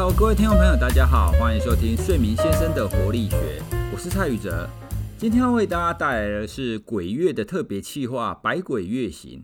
[0.00, 3.60] Hello，各位听众朋友，大家好，欢迎收听睡眠先生的活力学，
[3.92, 4.70] 我是蔡宇哲。
[5.16, 9.40] 今天要为大家带来的是鬼月的特别企划《百鬼月行》。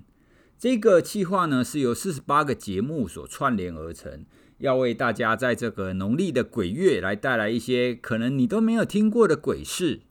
[0.56, 4.24] 这个企划呢是由四十八个节目所串联而成，
[4.58, 10.02] 要为大家在这个农历的鬼月来带来一些可能你都没有听过的鬼事。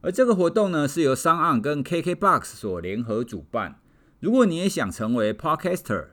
[0.00, 3.78] 而这个活动呢是由商岸跟 KKBOX 所联合主办。
[4.18, 6.06] 如果你也想成为 Podcaster，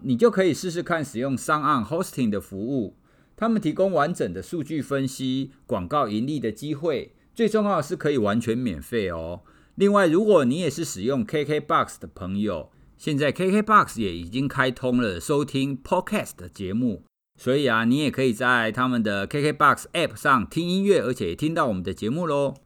[0.00, 2.96] 你就可以试试看使用商岸 Hosting 的服务。
[3.40, 9.40] 他们提供完整的数据分析、广告盈利的机会，最重要是可以完全免费哦。
[9.76, 17.04] 另外，如果你也是使用 KKBOX 的朋友，现在 KKBOX 也已经开通了收听 Podcast 的节目，
[17.38, 22.56] 所以啊，你也可以在他们的 KKBOX App 上听音乐，而且也听到我们的节目喽。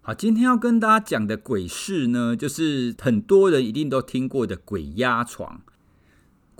[0.00, 5.60] 好，今天要跟大家讲的鬼事呢，就是很多人一定都听过的鬼压床。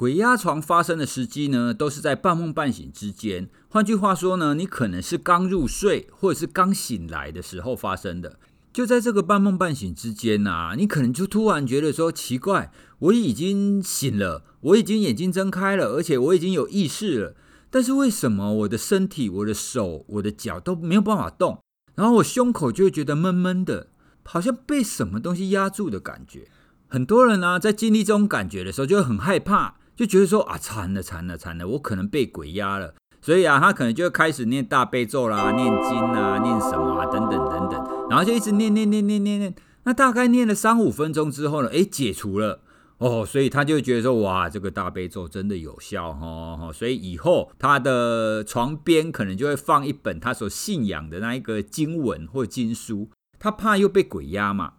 [0.03, 3.49] 鬼压床发生的时机呢，都是在半梦半醒之间。
[3.69, 8.37] 换句话说呢，你可能是刚入睡或者是刚醒来的时候发生的。
[8.73, 17.37] 就在这个半梦半醒之间啊，你可能就突然觉得说奇怪，我已经醒了，我已经眼睛睁开了，而且我已经有意识了。
[17.71, 21.61] 但是为什么我的身体、我的手、我的脚都没有办法动？
[21.95, 23.87] 然后我胸口就会觉得闷闷的，
[24.25, 26.49] 好像被什么东西压住的感觉。
[26.89, 29.77] 很多人呢，在经历这种感觉的时候，就会很害怕。
[29.95, 39.55] 就觉得说啊，惨了惨了惨了，我可能被鬼压了，所以啊，他可能就会开始念大悲咒啦、念经啊、念什么啊等等等等，然后就一直念念念念念念。
[39.85, 42.61] 那大概念了三五分钟之后呢，哎，解除了
[42.99, 54.75] 哦，所以他就觉得说，哇，这个大悲咒真的有效哦，所以以后他的床边可能就会放一本他所信仰的那一个经文或经书，他怕又被鬼压嘛。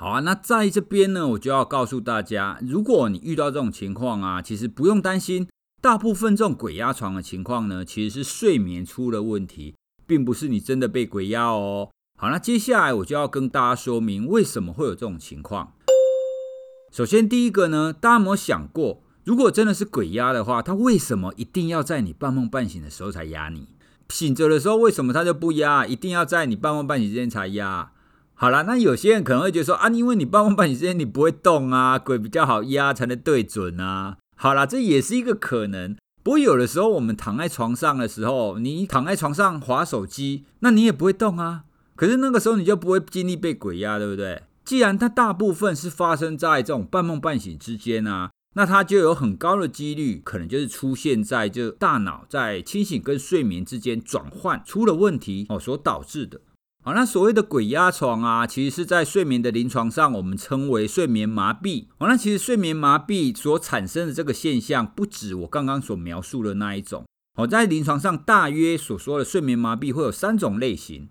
[0.00, 5.48] 好啊，那在这边呢，我就要告诉大家，如果你遇到这种情况啊，其实不用担心，
[5.82, 9.74] 大部分这种鬼压床的情况呢，其实是睡眠出了问题，
[10.06, 11.90] 并不是你真的被鬼压哦。
[12.16, 15.72] 好，那接下来我就要跟大家说明为什么会有这种情况。
[16.92, 23.66] 首先，第一个呢，大家有没有想过，如果真的是鬼压的话，他为什么一定要在你半梦半醒的时候才压你？
[24.10, 25.84] 醒着的时候为什么他就不压？
[25.84, 27.90] 一定要在你半梦半醒之间才压？
[28.40, 34.16] 好了，那有些人可能会觉得说啊，因为你半梦半醒之间你不会动啊， 鬼比较好压才能对准啊。
[34.36, 35.96] 好了，这也是一个可能。
[36.22, 41.64] 不过有的时候我们躺在床上的时候，你躺在床上划手机，那你也不会动啊。
[41.96, 44.44] 可是那个时候你就不会经历被鬼压，对不对？
[44.64, 56.40] 既然它大部分是发生在这种半梦半醒之间啊，那它就有很高的几率，可能就是出现在就大脑在清醒跟睡眠之间转换出了问题哦所导致的。
[56.84, 61.86] 好，那所谓的鬼压床啊，其实是在睡眠的临床上，我们称为睡眠麻痹。
[61.98, 67.04] 好，那其实睡眠麻痹所产生的这个现象，不止我刚刚所描述的那一种。
[67.36, 71.08] 好，在临床上大约所说的睡眠麻痹会有三种类型。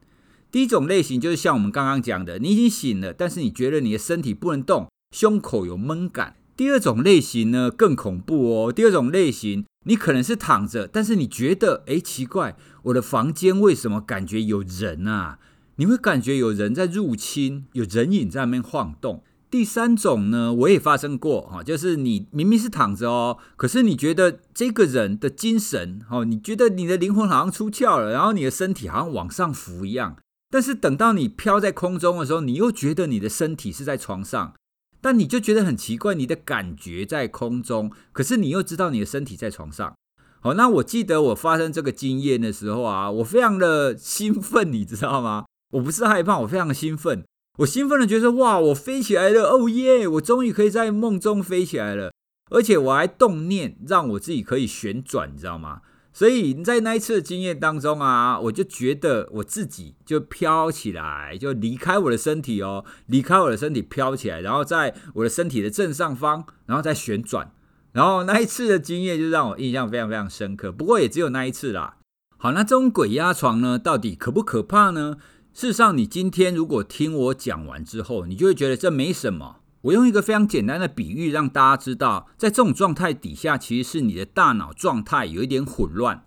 [0.49, 6.37] 第一种类型就是像我们刚刚讲的，你已经醒了，但是你觉得你的身体不能动，胸口有闷感。
[6.55, 8.71] 第二种类型呢更恐怖哦。
[8.71, 15.37] 第二种类型，你可能是躺着，但是你觉得，哎，奇怪，我的房间为什么感觉有人啊？
[15.77, 19.23] 你会感觉有人在入侵，有人影在那边晃动。
[19.49, 30.17] 第三种呢，我也发生过哈，就是你明明是躺着哦，可是你觉得这个人的精神哦，你觉得你的灵魂好像出窍了，然后你的身体好像往上浮一样。
[30.49, 34.53] 但是等到你飘在空中的时候，你又觉得你的身体是在床上，
[34.99, 39.93] 但你就觉得很奇怪，你的感觉在空中，可是你又知道你的身体在床上。
[40.41, 45.45] 好，那我记得我发生这个经验的时候啊，我非常的兴奋，你知道吗？
[45.71, 47.23] 我不是害怕，我非常的兴奋。
[47.59, 50.07] 我兴奋的觉得哇，我飞起来了，哦耶！
[50.07, 52.11] 我终于可以在梦中飞起来了，
[52.51, 55.81] 而且我还动念让我自己可以旋转，你知道吗？
[56.13, 67.51] 所以在那一次的经验当中啊，我就觉得我自己就飘起来，就离开我的身体哦，离开我的身体飘起来，然后在我的身体的正上方，然后再旋转。
[67.91, 70.71] 然后那一次的经验就让我印象非常非常深刻。
[70.71, 71.97] 不过也只有那一次啦。
[72.37, 75.17] 好，那这种鬼压床呢，到底可不可怕呢？
[75.57, 79.61] 事实上，你今天如果听我讲完之后，你就会觉得这没什么。
[79.81, 86.23] 我用一个非常简单的比喻，让大家知道，在这种状态底下，其实是你的大脑状态有一点混乱。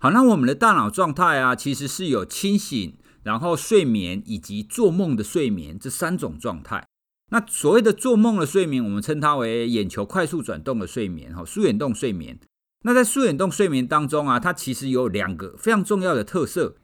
[0.00, 6.84] 好，那我们的大脑状态啊，其实是有清醒、然后睡眠以及做梦的睡眠这三种状态。
[7.30, 12.40] 那所谓的做梦的睡眠，我们称它为眼球快速转动的睡眠，哈，舒眼动睡眠。
[12.82, 16.74] 那在舒眼动睡眠当中啊，它其实有两个非常重要的特色。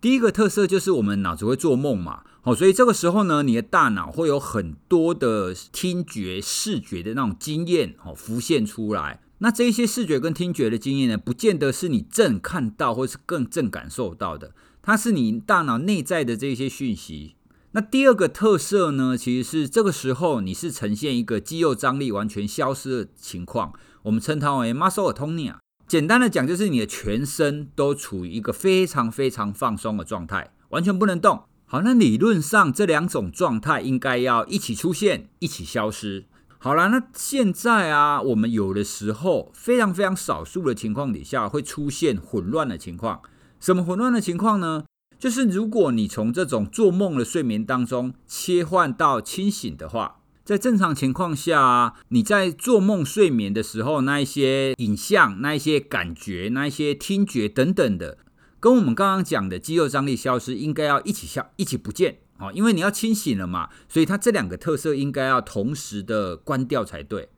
[0.00, 9.20] 第一个特色就是我们脑子会做梦嘛，好，所以这个时候呢，你的大脑会有很多的听觉、视觉的那种经验哦浮现出来。
[9.42, 17.36] 那这一些视觉跟听觉的经验呢，不见得是你正看到或是更正感受到的，它是你大脑内在的这些讯息。
[17.72, 23.74] 那第二个特色呢，其实是这个时候你是呈现一个肌肉张力完全消失的情况，
[24.04, 25.56] 我们称它为 muscle atonia。
[25.90, 31.42] 简单的讲，就是你的全身都处于一个非常非常放松的状态，完全不能动。
[31.66, 36.26] 好，那理论上这两种状态应该要一起出现，一起消失。
[36.58, 43.20] 好了，那现在啊，我们有的时候非常非常少数的情况底下会出现混乱的情况。
[43.58, 44.84] 什么混乱的情况呢？
[45.18, 50.19] 就是如果你从这种做梦的睡眠当中切换到清醒的话，
[50.50, 58.18] 在正常情况下，你在做梦睡眠的时候，那一些影像、那一些感觉、那一些听觉等等的，
[58.58, 62.18] 跟我们刚刚讲的肌肉张力消失，应该要一起消，一起不见。
[62.40, 67.28] 哦，因为你要清醒了嘛，所以它这两个特色应该要同时的关掉才对。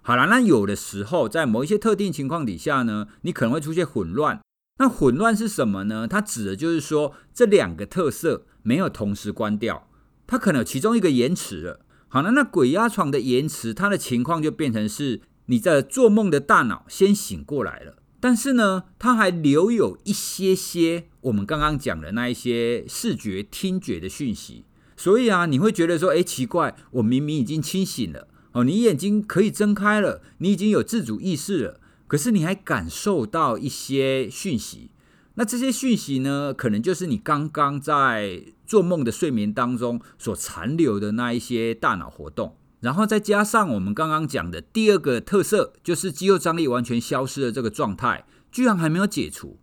[0.00, 4.40] 好了，那有的时候在某一些特定情况底下呢，你可能会出现混乱。
[4.78, 6.08] 那混乱是什么呢？
[6.08, 9.90] 它指的就是说这两个特色没有同时关掉，
[10.26, 11.80] 它可能有其中一个延迟了。
[12.14, 17.96] 好了，那鬼压床的延迟，它的情况就变成是你在做梦的大脑先醒过来了。
[18.20, 24.62] 但是呢，它还留有一些些我们刚刚讲的那一些视觉、听觉的讯息，
[24.96, 34.90] 所以啊，你会觉得说，哎，奇怪，我明明已经清醒了哦，你眼睛可以睁开了，你已经有自主意识了，可是你还感受到一些讯息。
[35.36, 42.56] 那这些讯息呢，可能就是你刚刚在做梦的睡眠当中所残留的那一些大脑活动。
[42.80, 49.58] 然后再加上我们刚刚讲的第二个特色，就是肌肉张力完全消失的这个状态，居然还没有解除，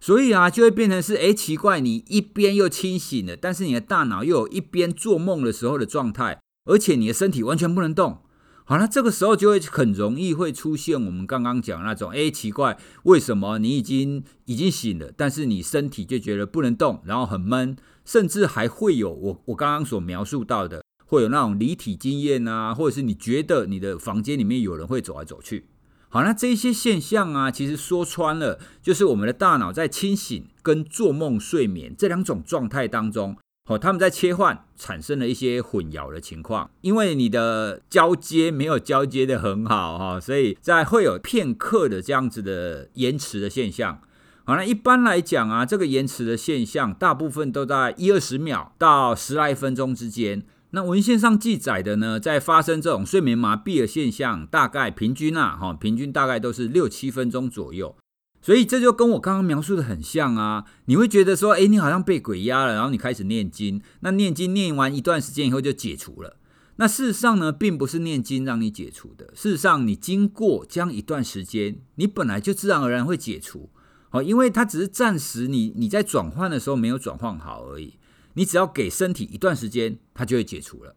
[0.00, 8.23] 所以啊，就会变成是，哎，奇怪，你一边又清醒了，但是你的大脑又有一边做梦的时候的状态，而且你的身体完全不能动。
[8.66, 17.76] 好了，这个时候就会很容易会出现我们刚刚讲那种，哎，奇怪，为什么你已经已经醒了，但是你身体就觉得不能动，然后很闷，
[18.06, 20.82] 甚至还会有我我刚刚所描述到的。
[21.06, 25.66] 会有那种离体经验啊，或者是你觉得你的房间里面有人会走来走去。
[26.08, 36.70] 好，那这些现象啊，其实说穿了，就是我们的大脑在清醒跟做梦睡眠这两种状态当中，哦，他们在切换，产生了一些混淆的情况。
[36.82, 44.00] 因为你的交接没有交接的很好哈，所以在会有片刻的这样子的延迟的现象。
[44.44, 50.44] 好，那一般来讲啊，这个延迟的现象，大部分都在一二十秒到十来分钟之间。
[50.72, 57.96] 那文献上记载的呢，在发生这种睡眠麻痹的现象，大概平均啊，哈，平均大概都是六七分钟左右。
[58.44, 60.66] 所以这就跟我刚刚描述的很像啊。
[60.84, 66.36] 你会觉得说，哎，你好像被鬼压了，然后你开始念经，那念经念完一段时间以后就解除了。
[66.76, 69.30] 那事实上呢，并不是念经让你解除的。
[69.34, 73.70] 事实上，你经过这样一段时间，你本来就自然而然会解除，
[74.10, 77.94] 哦，因为它只是暂时你你在转换的时候没有转换好而已。
[78.34, 80.94] 你只要给身体一段时间，它就会解除了。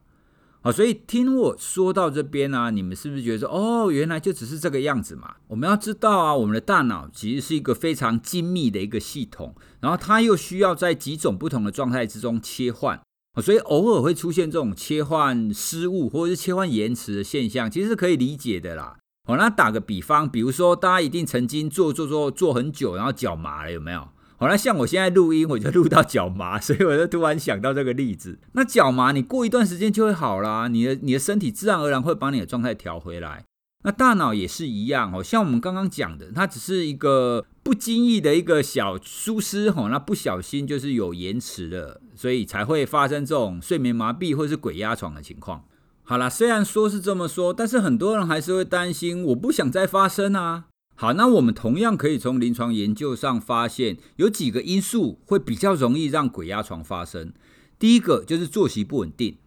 [0.67, 5.35] 好，所以听我说到这边呢，你们是不是觉得说，哦，原来就只是这个样子嘛？
[5.47, 13.01] 我们要知道啊，我们的大脑其实是一个非常精密的一个系统，然后它又需要在几种不同的状态之中切换，
[13.41, 18.97] 所以偶尔会出现这种切换失误或者是切换延迟的现象，其实是可以理解的啦。
[19.25, 24.05] 好，那打个比方，比如说大家一定曾经做做做做很久，然后脚麻了，有没有？
[24.39, 28.37] 好，那像我现在录音，我就录到脚麻， 所以我就突然想到这个例子。
[28.53, 33.43] 那脚麻，你过一段时间就会好啦，你的你的身体自然而然会把你的状态调回来。
[33.83, 45.63] 那大脑也是一样哦，像我们刚刚讲的，它只是一个不经意的一个小疏失，吼，那不小心就是有延迟了，所以才会发生这种睡眠麻痹或是鬼压床的情况。
[46.03, 50.65] 好了，虽然说是这么说，但是很多人还是会担心，我不想再发生啊。
[50.99, 57.31] 好，那我们同样可以从临床研究上发现，有几个因素会比较容易让鬼压床发生。
[57.77, 59.37] 第一个就是作息不稳定。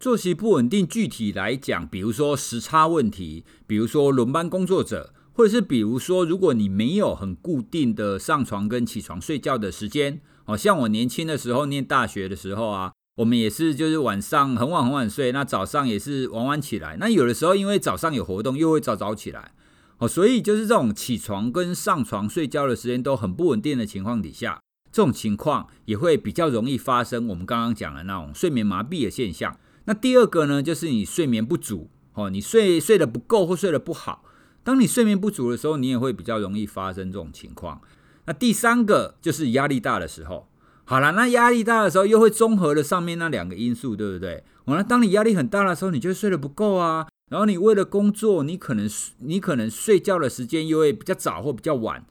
[0.00, 16.96] 作息不稳定，具体来讲，比如说时差问题，比如说轮班工作者，或者是比如说，如果你没有很固定的上床跟起床睡觉的时间，哦，像我年轻的时候念大学的时候啊，我们也是就是晚上很晚很晚睡，那早上也是晚晚起来。
[16.98, 19.52] 那有的时候因为早上有活动，又会早早起来。
[19.98, 24.60] 哦，所以就是这种起床跟上床睡觉的时间都很不稳定的情况底下，
[24.92, 29.58] 这种情况也会比较容易发生我们刚刚讲的那种睡眠麻痹的现象。
[29.86, 34.22] 那第二个呢，就是你睡眠不足，哦，你睡睡得不够或睡得不好。
[34.62, 37.80] 当你睡眠不足的时候，你也会比较容易发生这种情况。
[38.26, 40.46] 那第三个就是压力大的时候。
[40.84, 44.44] 好了，那压力大的时候又会综合了上面那两个因素，对不对？
[44.66, 47.07] 完了，当你压力很大的时候，你就睡得不够啊。
[47.28, 52.04] 然后你为了工作，你可能你可能睡觉的时间又会比较早或比较晚，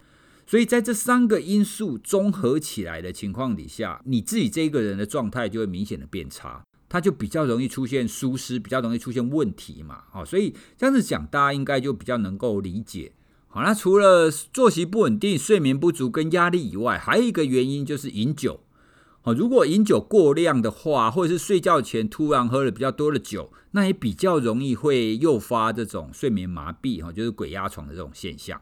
[0.46, 10.04] 所以在这三个因素综合起来的情况底下，你自己这一个人的状态就会明显的变差，他就比较容易出现疏失，比较容易出现问题嘛。
[10.12, 13.12] 好，所以这样子讲，大家应该就比较能够理解。
[13.48, 18.60] 好，那除了作息不稳定、睡眠不足跟压力以外，还有一个原因就是饮酒。
[19.27, 28.62] 哦，如果饮酒过量的话，或者是睡觉前突然喝了比较多的酒，那也比较容易会诱发这种睡眠麻痹，哈，就是鬼压床的这种现象。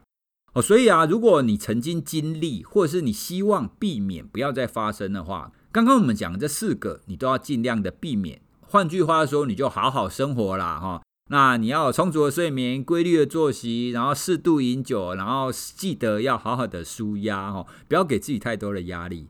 [0.54, 8.40] 哦，所以啊，如果你曾经经历，或者是你希望避免不要再发生的话，刚刚我们讲的这四个，你都要尽量的避免。
[8.60, 11.00] 换句话说，你就好好生活啦，哈。
[11.30, 19.28] 那你要充足的睡眠、规律的作息，然后适度饮酒，然后记得要好好的舒压，哈，不要给自己太多的压力。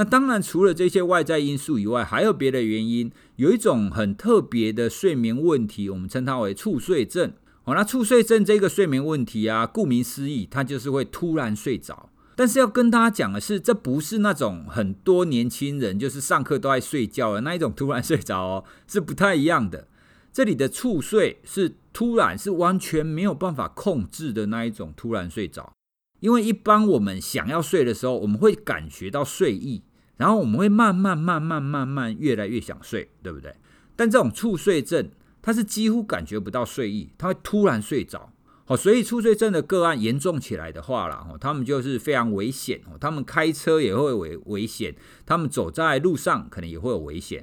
[0.00, 3.12] 那当然，除了这些外在因素以外，还有别的原因。
[3.36, 7.34] 有一种很特别的睡眠问题，我们称它为猝睡症。
[7.64, 12.08] 哦，那猝睡症这个睡眠问题啊，顾名思义，它就是会突然睡着。
[12.34, 19.86] 但是要跟大家讲的是，这不是那种很多年轻人就是上课都在睡觉的那一种突然睡着哦， 是不太一样的。
[20.32, 25.74] 这里的猝睡是突然，是完全没有办法控制的那一种突然睡着。
[26.20, 29.82] 因为一般我们想要睡的时候，我们会感觉到睡意，
[30.20, 33.56] 然后我们会慢慢、慢慢、慢慢越来越想睡，对不对？
[33.96, 35.08] 但这种猝睡症，
[35.40, 38.30] 它是几乎感觉不到睡意，它会突然睡着。
[38.66, 42.98] 好，所以猝睡症的个案严重起来的话啦，哈，他们就是非常危险哦。
[43.00, 47.42] 他们开车也会危危险，他们走在路上可能也会有危险。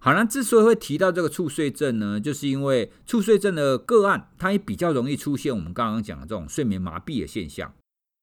[0.00, 7.74] 好，那之所以会提到这个猝睡症呢，就是因为猝睡症的个案，它也比较容易出现我们刚刚讲的这种睡眠麻痹的现象。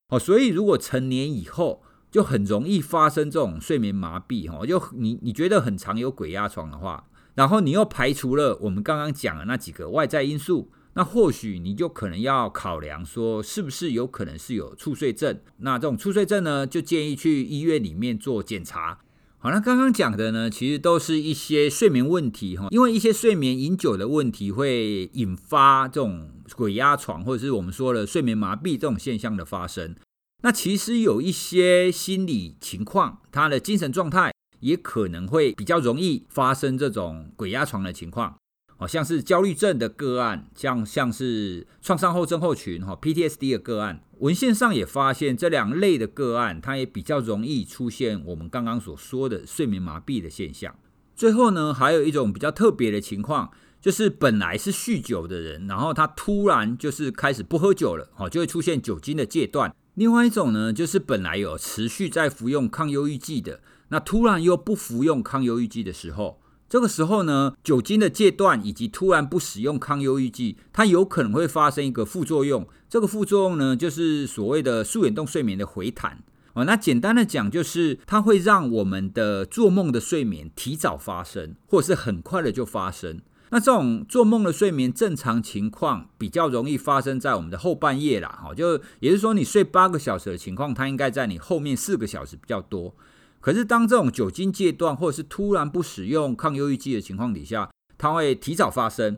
[0.10, 1.84] 哦，所以如果成年以后
[2.14, 15.40] 就很容易发生这种睡眠麻痹，哈，就你你觉得很常有鬼压床的话，然后你又排除了我们刚刚讲的那几个外在因素，那或许你就可能要考量说，是不是有可能是有猝睡症？
[15.58, 19.00] 那这种猝睡症呢，就建议去医院里面做检查。
[19.40, 29.96] 好，那刚刚讲的呢，其实都是一些睡眠问题，哈，因为一些睡眠饮酒的问题会引发这种鬼压床，或者是我们说的睡眠麻痹这种现象的发生。
[30.46, 38.36] 那其实有一些心理情况，他的精神状态也可能会比较容易发生这种鬼压床的情况，
[38.76, 50.76] 好像是焦虑症的个案，像像是创伤后症候群哈 PTSD 的个案，文献上也发现这两类的个案，它也比较容易出现我们刚刚所说的睡眠麻痹的现象。
[51.16, 59.74] 最后呢，还有一种比较特别的情况，就是本来是酗酒的人，然后他突然就是开始不喝酒了，好，就会出现酒精的戒断。
[59.96, 63.60] 另外一种呢，就是本来有持续在服用抗忧郁剂的，
[63.90, 72.68] 那突然又不服用抗忧郁剂的时候，这个时候呢，酒精的戒断以及突然不使用抗忧郁剂，它有可能会发生一个副作用。
[72.90, 76.24] 这个副作用呢，就是所谓的素眼动睡眠的回弹
[76.54, 76.66] 哦。
[76.66, 83.22] 那简单的讲，就是它会让我们的做梦的睡眠提早发生，或者是很快的就发生。
[83.54, 92.96] 那这种做梦的睡眠正常情况比较容易发生在我们的后半夜啦，哈，就也就是说你睡八个小时的情况，它应该在你后面四个小时比较多。
[93.40, 99.18] 可是当这种酒精戒断或者是突然不使用抗忧郁剂的情况底下，它会提早发生。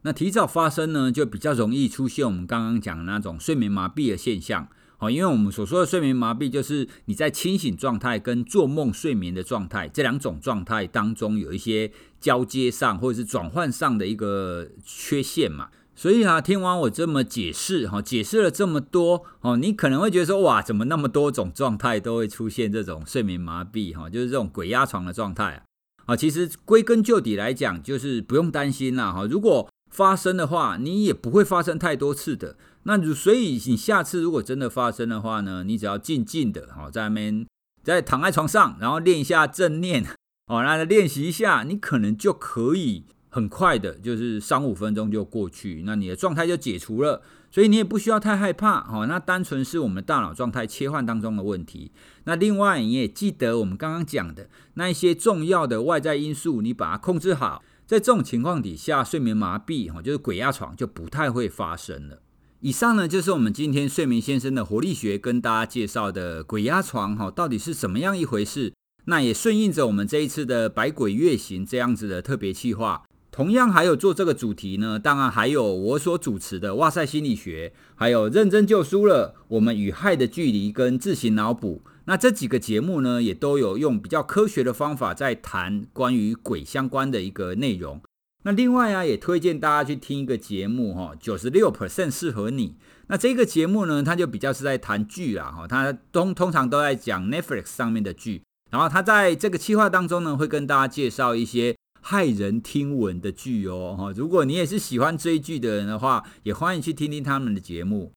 [0.00, 4.68] 那提早发生呢，就比较容易出现我们刚刚讲的那种睡眠麻痹的现象。
[4.98, 15.68] 好，因为我们所说的睡眠麻痹，就是你在清醒状态跟做梦睡眠的状态这两种状态当中有一些交接上或者是转换上的一个缺陷嘛。
[15.94, 25.62] 所以啊，听完我这么解释，哈，解释了这么多，哦，你可能会觉得说，哇，怎么那么多种状态都会出现这种睡眠麻痹，哈，就是这种鬼压床的状态啊。
[26.04, 32.56] 啊，其实归根究底来讲，就是不用担心啦，哈，如果发生的话，你也不会发生太多次的。
[32.86, 37.44] 那所以你下次如果真的发生的话呢，你只要静静的哦，在那边
[37.82, 40.04] 在躺在床上，然后练一下正念
[40.46, 47.22] 哦，那练习一下，你可能就可以很快的，就是三五分钟就过去，那你的状态就解除了。
[47.50, 51.90] 所以你也不需要太害怕哦，那单纯是我们大脑状态切换当中的问题。
[52.24, 62.20] 那另外你也记得我们刚刚讲的那一些重要的外在因素，你把它控制好，在这种情况底下，睡眠麻痹哈，就是鬼压床就不太会发生了。
[62.60, 68.72] 以上呢，就是我们今天睡眠先生的活力学跟大家介绍的鬼压床哈，到底是怎么样一回事？
[69.04, 73.04] 那也顺应着我们这一次的百鬼月行这样子的特别企划。
[73.30, 81.82] 同样还有做这个主题呢，当然还有我所主持的哇塞心理学，还有认真就输了，我们与害的距离跟自行脑补。
[82.06, 88.00] 那这几个节目呢，也都有用比较科学的方法在谈关于鬼相关的一个内容。
[88.46, 92.76] 那另外啊，也推荐大家去听一个节目哈，九十六 percent 适合你。
[93.08, 98.42] 那这个节目呢，它就比较是在谈剧啦哈，它通通常都在讲 Netflix 上面的剧。
[98.70, 101.74] 然后它在这个计划当中呢，会跟大家介绍一些
[102.04, 104.12] 骇人听闻的剧哦哈。
[104.14, 108.12] 如果你也是喜欢追剧的人的话，也欢迎去听听他们的节目。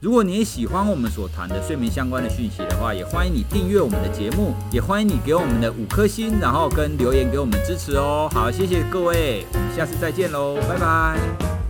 [0.00, 8.26] 如果你也喜欢我们所谈的睡眠相关的讯息的话，也欢迎你订阅我们的节目，也欢迎你给我们的五颗星，然后跟留言给我们支持哦。
[8.32, 11.69] 好，谢谢各位，我们下次再见喽，拜拜。